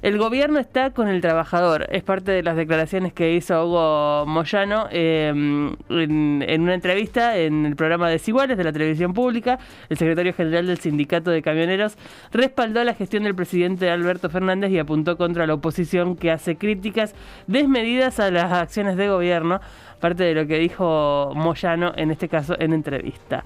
El 0.00 0.16
gobierno 0.16 0.60
está 0.60 0.90
con 0.90 1.08
el 1.08 1.20
trabajador. 1.20 1.86
Es 1.90 2.04
parte 2.04 2.30
de 2.30 2.42
las 2.44 2.56
declaraciones 2.56 3.12
que 3.12 3.34
hizo 3.34 3.66
Hugo 3.66 4.26
Moyano 4.26 4.86
eh, 4.92 5.28
en, 5.28 6.44
en 6.46 6.60
una 6.60 6.74
entrevista 6.74 7.36
en 7.36 7.66
el 7.66 7.74
programa 7.74 8.08
Desiguales 8.08 8.56
de 8.56 8.62
la 8.62 8.72
televisión 8.72 9.12
pública. 9.12 9.58
El 9.88 9.96
secretario 9.96 10.32
general 10.32 10.68
del 10.68 10.78
sindicato 10.78 11.32
de 11.32 11.42
camioneros 11.42 11.96
respaldó 12.30 12.84
la 12.84 12.94
gestión 12.94 13.24
del 13.24 13.34
presidente 13.34 13.90
Alberto 13.90 14.30
Fernández 14.30 14.70
y 14.70 14.78
apuntó 14.78 15.16
contra 15.16 15.46
la 15.48 15.54
oposición 15.54 16.14
que 16.14 16.30
hace 16.30 16.56
críticas 16.56 17.14
desmedidas 17.48 18.20
a 18.20 18.30
las 18.30 18.52
acciones 18.52 18.96
de 18.96 19.08
gobierno 19.08 19.60
parte 19.98 20.24
de 20.24 20.34
lo 20.34 20.46
que 20.46 20.58
dijo 20.58 21.32
Moyano 21.34 21.92
en 21.96 22.10
este 22.10 22.28
caso 22.28 22.56
en 22.58 22.72
entrevista. 22.72 23.44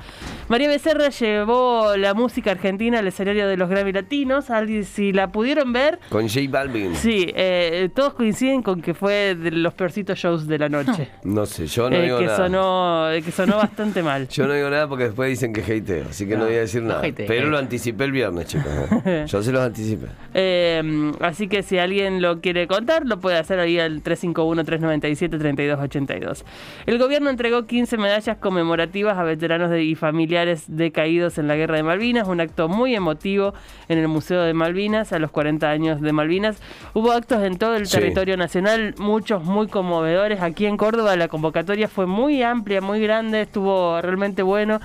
María 0.48 0.68
Becerra 0.68 1.08
llevó 1.08 1.96
la 1.96 2.14
música 2.14 2.52
argentina 2.52 3.00
al 3.00 3.06
escenario 3.08 3.48
de 3.48 3.56
los 3.56 3.68
Grammy 3.68 3.92
Latinos. 3.92 4.46
Si 4.84 5.12
la 5.12 5.32
pudieron 5.32 5.72
ver, 5.72 5.98
Con 6.08 6.28
J 6.28 6.40
Balvin. 6.50 6.94
sí, 6.94 7.26
eh, 7.34 7.88
todos 7.94 8.14
coinciden 8.14 8.62
con 8.62 8.80
que 8.82 8.94
fue 8.94 9.34
de 9.34 9.50
los 9.50 9.74
peorcitos 9.74 10.18
shows 10.18 10.46
de 10.46 10.58
la 10.58 10.68
noche. 10.68 11.08
No 11.24 11.46
sé, 11.46 11.66
yo 11.66 11.88
no 11.88 11.96
Eh, 11.96 12.02
digo 12.02 12.18
que, 12.18 12.26
nada. 12.26 12.36
sonó, 12.36 13.10
eh, 13.10 13.22
que 13.22 13.30
sonó 13.32 13.56
bastante 13.66 14.02
mal. 14.02 14.28
Yo 14.28 14.46
no 14.46 14.52
digo 14.54 14.68
nada 14.70 14.88
porque 14.88 15.04
después 15.04 15.30
dicen 15.30 15.52
que 15.52 15.62
hateo, 15.62 16.06
así 16.10 16.26
que 16.26 16.34
no, 16.34 16.40
No, 16.40 16.46
voy 16.46 16.56
a 16.56 16.60
decir 16.60 16.82
no 16.82 16.88
nada. 16.90 17.00
hateo, 17.06 17.26
Pero 17.26 17.48
lo 17.48 17.58
anticipé 17.58 18.04
el 18.04 18.12
viernes, 18.12 18.46
chicos. 18.46 18.72
Yo 19.26 19.42
se 19.42 19.52
los 19.52 19.62
anticipé. 19.62 20.06
Eh, 20.34 21.12
así 21.20 21.48
que 21.48 21.62
si 21.62 21.78
alguien 21.78 22.20
lo 22.20 22.40
quiere 22.40 22.66
contar, 22.66 23.06
lo 23.06 23.18
puede 23.20 23.38
hacer 23.38 23.58
ahí 23.60 23.78
al 23.78 24.02
351-397-3282. 24.02 26.41
El 26.86 26.98
gobierno 26.98 27.30
entregó 27.30 27.66
15 27.66 27.96
medallas 27.96 28.36
conmemorativas 28.38 29.16
a 29.18 29.22
veteranos 29.22 29.70
de- 29.70 29.82
y 29.84 29.94
familiares 29.94 30.64
de 30.68 30.90
caídos 30.92 31.38
en 31.38 31.48
la 31.48 31.56
Guerra 31.56 31.76
de 31.76 31.82
Malvinas, 31.82 32.28
un 32.28 32.40
acto 32.40 32.68
muy 32.68 32.94
emotivo 32.94 33.54
en 33.88 33.98
el 33.98 34.08
Museo 34.08 34.42
de 34.42 34.54
Malvinas 34.54 35.12
a 35.12 35.18
los 35.18 35.30
40 35.30 35.70
años 35.70 36.00
de 36.00 36.12
Malvinas. 36.12 36.56
Hubo 36.94 37.12
actos 37.12 37.42
en 37.42 37.58
todo 37.58 37.76
el 37.76 37.86
Sí. 37.86 37.96
territorio 37.98 38.36
nacional, 38.36 38.94
muchos 38.98 39.44
muy 39.44 39.68
conmovedores. 39.68 40.40
Aquí 40.40 40.66
en 40.66 40.76
Córdoba 40.76 41.16
la 41.16 41.28
convocatoria 41.28 41.88
fue 41.88 42.06
muy 42.06 42.42
amplia, 42.42 42.80
muy 42.80 43.00
grande, 43.00 43.42
estuvo 43.42 44.00
realmente 44.00 44.42
bueno. 44.42 44.80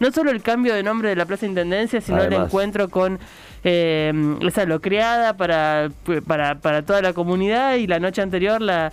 No 0.00 0.10
solo 0.10 0.30
el 0.32 0.42
cambio 0.42 0.74
de 0.74 0.82
nombre 0.82 1.10
de 1.10 1.16
la 1.16 1.26
Plaza 1.26 1.46
Intendencia, 1.46 2.00
sino 2.00 2.22
el 2.22 2.32
encuentro 2.32 2.88
con 2.88 3.20
eh, 3.64 4.12
esa 4.40 4.64
locreada 4.64 5.36
para, 5.36 5.90
para, 6.26 6.56
para 6.56 6.82
toda 6.82 7.00
la 7.00 7.12
comunidad 7.12 7.76
y 7.76 7.86
la 7.86 8.00
noche 8.00 8.20
anterior 8.20 8.60
la, 8.60 8.90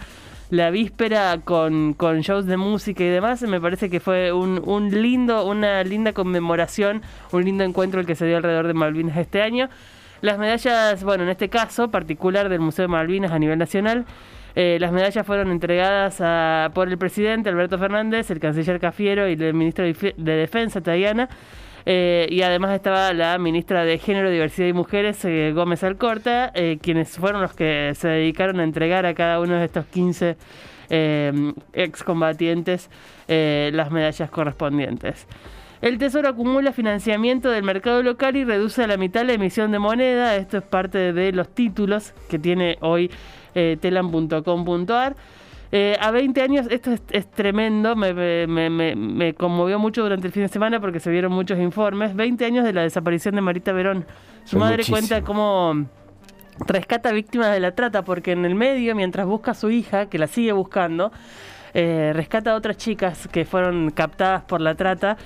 la 0.49 0.71
víspera 0.71 1.39
con, 1.43 1.95
shows 2.21 2.45
de 2.45 2.57
música 2.57 3.03
y 3.03 3.07
demás, 3.07 3.41
me 3.43 3.61
parece 3.61 3.89
que 3.89 3.99
fue 3.99 4.31
un, 4.31 4.89
lindo, 4.91 5.45
una 5.45 5.83
linda 5.83 6.13
conmemoración, 6.13 7.01
un 7.31 7.45
lindo 7.45 7.63
encuentro 7.63 7.99
el 7.99 8.07
que 8.07 8.15
se 8.15 8.25
dio 8.25 8.37
alrededor 8.37 8.67
de 8.67 8.73
Malvinas 8.73 9.17
este 9.17 9.41
año. 9.41 9.69
Las 10.21 10.37
medallas, 10.37 11.03
bueno, 11.03 11.23
en 11.23 11.29
este 11.29 11.49
caso 11.49 11.91
particular 11.91 12.49
del 12.49 12.59
Museo 12.59 12.83
de 12.83 12.89
Malvinas 12.89 13.31
a 13.31 13.39
nivel 13.39 13.59
nacional, 13.59 14.05
eh, 14.55 14.77
las 14.81 14.91
medallas 14.91 15.25
fueron 15.25 15.51
entregadas 15.51 16.17
por 16.73 16.89
el 16.89 16.97
presidente 16.97 17.49
Alberto 17.49 17.77
Fernández, 17.77 18.31
el 18.31 18.39
canciller 18.39 18.79
Cafiero 18.79 19.29
y 19.29 19.33
el 19.33 19.53
ministro 19.53 19.85
de 19.85 20.35
Defensa, 20.35 20.81
Tayana. 20.81 21.29
Eh, 21.91 22.27
y 22.29 22.43
además 22.43 22.75
estaba 22.75 23.11
la 23.13 23.35
ministra 23.39 23.83
de 23.83 23.97
Género, 23.97 24.29
Diversidad 24.29 24.67
y 24.67 24.73
Mujeres, 24.73 25.25
eh, 25.25 25.53
Gómez 25.55 25.83
Alcorta, 25.83 26.51
eh, 26.53 26.77
quienes 26.79 27.09
fueron 27.17 27.41
los 27.41 27.55
que 27.55 27.93
se 27.95 28.07
dedicaron 28.07 28.59
a 28.59 28.63
entregar 28.63 29.07
a 29.07 29.15
cada 29.15 29.39
uno 29.39 29.55
de 29.55 29.65
estos 29.65 29.87
15 29.87 30.37
eh, 30.91 31.53
excombatientes 31.73 32.91
las 33.27 33.89
medallas 33.89 34.29
correspondientes. 34.29 35.25
El 35.81 35.97
Tesoro 35.97 36.29
acumula 36.29 36.73
financiamiento 36.73 37.49
del 37.49 37.63
mercado 37.63 38.03
local 38.03 38.35
y 38.35 38.43
reduce 38.43 38.83
a 38.83 38.87
la 38.87 38.97
mitad 38.97 39.25
la 39.25 39.33
emisión 39.33 39.71
de 39.71 39.79
moneda. 39.79 40.35
Esto 40.35 40.57
es 40.57 40.63
parte 40.63 41.11
de 41.11 41.31
los 41.31 41.47
títulos 41.49 42.13
que 42.29 42.37
tiene 42.37 42.77
hoy 42.81 43.09
eh, 43.55 43.77
telam.com.ar. 43.79 45.15
Eh, 45.71 45.95
a 45.99 46.09
20 46.11 46.41
años, 46.41 46.65
esto 46.71 46.91
es, 46.91 47.01
es 47.11 47.29
tremendo, 47.29 47.95
me, 47.95 48.13
me- 48.47 48.95
me- 48.95 49.33
conmovió 49.35 49.77
mucho 49.77 50.01
durante 50.01 50.25
el 50.27 50.33
fin 50.33 50.43
de 50.43 50.49
semana 50.49 50.79
porque 50.79 50.99
se 50.99 51.11
vieron 51.11 51.31
muchos 51.31 51.59
informes. 51.59 52.15
20 52.15 52.43
años 52.45 52.65
de 52.65 52.73
la 52.73 52.81
desaparición 52.81 53.35
de 53.35 53.41
Marita 53.41 53.71
Verón. 53.71 54.05
Su 54.45 54.57
madre 54.57 54.77
muchísimo. 54.77 54.97
cuenta 54.97 55.21
cómo 55.21 55.85
rescata 56.67 57.11
víctimas 57.11 57.51
de 57.53 57.59
la 57.59 57.71
trata 57.75 58.03
porque 58.03 58.31
en 58.31 58.45
el 58.45 58.55
medio, 58.55 58.95
mientras 58.95 59.27
busca 59.27 59.51
a 59.51 59.53
su 59.53 59.69
hija, 59.69 60.07
que 60.07 60.17
la 60.17 60.25
sigue 60.27 60.51
buscando, 60.53 61.11
eh, 61.75 62.11
rescata 62.15 62.51
a 62.51 62.55
otras 62.55 62.75
chicas 62.77 63.27
que 63.31 63.45
fueron 63.45 63.91
captadas 63.91 64.41
por 64.43 64.61
la 64.61 64.73
trata. 64.75 65.17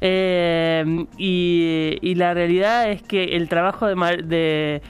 Eh, 0.00 1.06
y, 1.18 1.98
y 2.00 2.14
la 2.16 2.34
realidad 2.34 2.90
es 2.90 3.02
que 3.02 3.36
el 3.36 3.48
trabajo 3.48 3.86
de, 3.86 3.94
Mar- 3.94 4.24
de, 4.24 4.82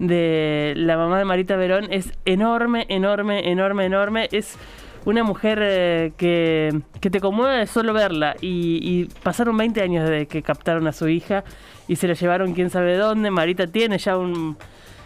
de 0.00 0.72
la 0.76 0.96
mamá 0.96 1.18
de 1.18 1.24
Marita 1.24 1.54
Verón 1.56 1.86
es 1.90 2.12
enorme, 2.24 2.86
enorme, 2.88 3.48
enorme, 3.50 3.84
enorme. 3.84 4.28
Es 4.32 4.56
una 5.04 5.22
mujer 5.22 5.58
eh, 5.62 6.12
que, 6.16 6.80
que 7.00 7.10
te 7.10 7.20
conmueve 7.20 7.58
de 7.58 7.66
solo 7.66 7.92
verla. 7.92 8.34
Y, 8.40 8.80
y 8.82 9.04
pasaron 9.22 9.56
20 9.56 9.80
años 9.82 10.08
desde 10.08 10.26
que 10.26 10.42
captaron 10.42 10.86
a 10.88 10.92
su 10.92 11.06
hija 11.08 11.44
y 11.86 11.96
se 11.96 12.08
la 12.08 12.14
llevaron 12.14 12.54
quién 12.54 12.70
sabe 12.70 12.96
dónde. 12.96 13.30
Marita 13.30 13.66
tiene 13.66 13.98
ya 13.98 14.16
un... 14.16 14.56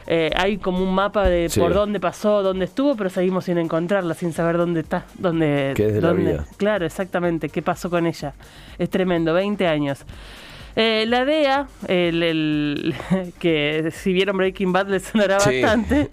eh, 0.07 0.31
hay 0.37 0.59
como 0.59 0.83
un 0.83 0.95
mapa 0.95 1.29
de 1.29 1.49
Sí. 1.49 1.59
por 1.61 1.75
dónde 1.75 1.99
pasó, 1.99 2.43
dónde 2.43 2.67
estuvo, 2.67 2.95
pero 2.97 3.11
seguimos 3.11 3.47
sin 3.47 3.59
encontrarla, 3.59 4.15
sin 4.15 4.33
saber 4.33 4.59
dónde 4.59 4.81
está, 4.81 5.07
dónde, 5.19 5.73
¿Qué 5.75 5.87
es 5.87 5.95
de 5.95 6.01
la 6.01 6.09
dónde- 6.09 6.33
vida? 6.33 6.45
Claro, 6.57 6.87
exactamente. 6.87 7.49
¿Qué 7.49 7.63
pasó 7.63 7.91
con 7.91 8.07
ella? 8.07 8.33
Es 8.79 8.91
tremendo, 8.91 9.35
20 9.35 9.67
años. 9.67 10.05
Eh, 10.76 11.04
la 11.07 11.25
DEA, 11.25 11.69
el, 11.88 12.23
el- 12.23 12.95
que 13.38 13.90
si 13.93 14.12
vieron 14.12 14.37
Breaking 14.37 14.73
Bad 14.73 14.88
les 14.88 15.04
sonará 15.04 15.38
Sí. 15.40 15.61
bastante. 15.62 16.11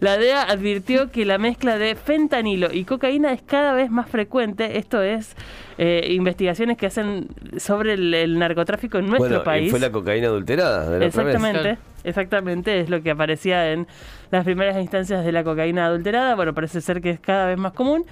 La 0.00 0.16
DEA 0.18 0.42
advirtió 0.42 1.12
que 1.12 1.24
la 1.24 1.38
mezcla 1.38 1.78
de 1.78 1.94
fentanilo 1.94 2.72
y 2.72 2.84
cocaína 2.84 3.32
es 3.32 3.40
cada 3.42 3.72
vez 3.72 3.88
más 3.90 4.08
frecuente. 4.08 4.78
Esto 4.78 5.00
es 5.00 5.36
eh, 5.78 6.08
investigaciones 6.10 6.76
que 6.76 6.86
hacen 6.86 7.28
sobre 7.58 7.92
el, 7.92 8.12
el 8.12 8.36
narcotráfico 8.38 8.98
en 8.98 9.06
nuestro 9.06 9.28
bueno, 9.28 9.42
y 9.42 9.44
país. 9.44 9.70
fue 9.70 9.78
la 9.78 9.92
cocaína 9.92 10.26
adulterada 10.26 10.90
de 10.90 10.98
la 10.98 11.06
otra 11.06 11.22
vez. 11.22 11.34
Exactamente, 11.36 11.78
exactamente, 12.02 12.80
es 12.80 12.90
lo 12.90 13.00
que 13.00 13.12
aparecía 13.12 13.70
en 13.72 13.86
las 14.32 14.44
primeras 14.44 14.76
instancias 14.78 15.24
de 15.24 15.30
la 15.30 15.44
cocaína 15.44 15.86
adulterada. 15.86 16.34
Bueno, 16.34 16.52
parece 16.52 16.80
ser 16.80 17.00
que 17.00 17.10
es 17.10 17.20
cada 17.20 17.46
vez 17.46 17.58
más 17.58 17.72
común. 17.72 18.04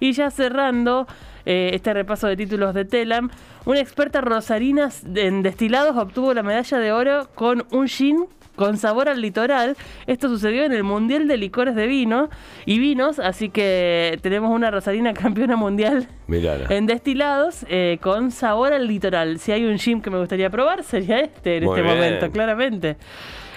Y 0.00 0.12
ya 0.12 0.30
cerrando 0.32 1.06
eh, 1.46 1.70
este 1.72 1.94
repaso 1.94 2.26
de 2.26 2.36
títulos 2.36 2.74
de 2.74 2.84
Telam, 2.84 3.30
una 3.64 3.80
experta 3.80 4.20
rosarina 4.20 4.90
en 5.14 5.42
destilados 5.42 5.96
obtuvo 5.96 6.34
la 6.34 6.42
medalla 6.42 6.78
de 6.78 6.92
oro 6.92 7.28
con 7.34 7.64
un 7.70 7.88
gin 7.88 8.26
con 8.56 8.78
sabor 8.78 9.08
al 9.08 9.20
litoral. 9.20 9.76
Esto 10.06 10.28
sucedió 10.28 10.64
en 10.64 10.72
el 10.72 10.82
Mundial 10.82 11.28
de 11.28 11.36
Licores 11.36 11.74
de 11.76 11.86
Vino 11.86 12.30
y 12.64 12.78
Vinos, 12.78 13.18
así 13.18 13.50
que 13.50 14.18
tenemos 14.22 14.50
una 14.50 14.70
Rosarina 14.70 15.12
campeona 15.14 15.56
mundial 15.56 16.08
en 16.70 16.86
destilados 16.86 17.64
eh, 17.68 17.98
con 18.00 18.30
sabor 18.30 18.72
al 18.72 18.88
litoral. 18.88 19.38
Si 19.38 19.52
hay 19.52 19.64
un 19.64 19.76
gym 19.76 20.00
que 20.00 20.10
me 20.10 20.18
gustaría 20.18 20.50
probar, 20.50 20.82
sería 20.82 21.20
este 21.20 21.58
en 21.58 21.64
Muy 21.64 21.78
este 21.78 21.82
bien. 21.82 21.94
momento, 21.94 22.30
claramente. 22.30 22.96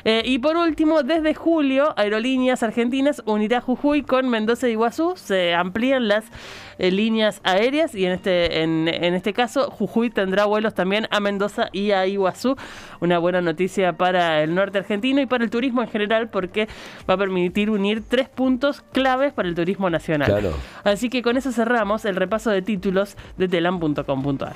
Eh, 0.06 0.22
y 0.26 0.40
por 0.40 0.58
último, 0.58 1.04
desde 1.04 1.34
julio, 1.34 1.94
Aerolíneas 1.98 2.64
Argentinas 2.64 3.22
unirá 3.26 3.62
Jujuy 3.62 4.04
con 4.04 4.30
Mendoza 4.30 4.68
y 4.68 4.72
Iguazú. 4.72 5.14
Se 5.16 5.54
amplían 5.54 6.08
las 6.08 6.26
eh, 6.78 6.92
líneas 6.92 7.42
aéreas 7.44 7.94
y 7.94 8.06
en 8.06 8.14
este, 8.14 8.64
en, 8.64 8.88
en 8.88 9.14
este 9.14 9.34
caso 9.34 9.70
Jujuy 9.70 10.10
tendrá 10.10 10.46
vuelos 10.46 10.74
también 10.74 11.08
a 11.12 11.20
Mendoza 11.20 11.70
y 11.74 11.92
a 11.92 12.08
Iguazú. 12.08 12.56
Una 13.02 13.20
buena 13.20 13.42
noticia 13.42 13.94
para 13.94 14.42
el 14.44 14.56
norte 14.56 14.78
argentino 14.78 15.22
y 15.22 15.26
para 15.26 15.44
el 15.44 15.50
turismo 15.50 15.82
en 15.82 15.90
general 15.90 16.30
porque 16.30 16.68
va 17.10 17.16
a 17.16 17.18
permitir 17.18 17.70
unir 17.70 18.04
tres 18.08 18.30
puntos 18.30 18.82
claves 18.94 19.34
para 19.34 19.50
el 19.50 19.56
turismo 19.56 19.90
nacional. 19.90 20.30
Claro. 20.30 20.54
Así 20.84 21.10
que 21.10 21.22
con 21.22 21.38
eso 21.38 21.52
cerramos 21.52 22.06
el 22.06 22.16
repaso 22.16 22.50
de 22.50 22.62
títulos 22.62 23.18
de 23.38 23.48
telam.com.ar. 23.48 24.56